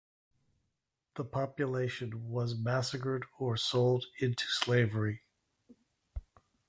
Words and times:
The 1.13 1.23
population 1.23 2.27
was 2.31 2.57
massacred 2.57 3.23
or 3.37 3.55
sold 3.55 4.05
into 4.19 4.47
slavery. 4.47 5.21